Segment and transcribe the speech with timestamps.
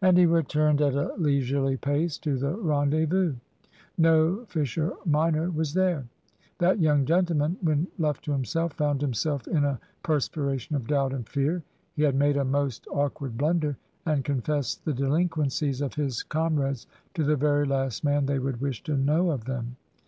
[0.00, 3.34] And he returned at a leisurely pace to the rendezvous.
[3.96, 6.04] No Fisher minor was there!
[6.58, 11.28] That young gentleman, when left to himself, found himself in a perspiration of doubt and
[11.28, 11.64] fear.
[11.96, 13.76] He had made a most awkward blunder,
[14.06, 18.84] and confessed the delinquencies of his comrades to the very last man they would wish
[18.84, 19.74] to know of them.